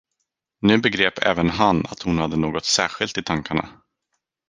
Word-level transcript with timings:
Nu 0.61 0.77
begrep 0.79 1.19
även 1.21 1.49
han 1.49 1.85
att 1.85 2.01
hon 2.01 2.17
hade 2.17 2.37
något 2.37 2.65
särskilt 2.65 3.17
i 3.17 3.23
tankarna. 3.23 3.69